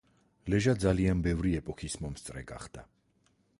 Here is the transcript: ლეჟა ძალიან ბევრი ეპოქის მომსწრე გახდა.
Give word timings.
ლეჟა 0.53 0.73
ძალიან 0.83 1.21
ბევრი 1.27 1.53
ეპოქის 1.59 1.99
მომსწრე 2.05 2.45
გახდა. 2.53 2.87